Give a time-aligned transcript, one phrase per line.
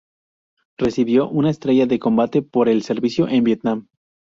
[0.79, 3.87] Recibió una estrella de combate por el servicio en Vietnam.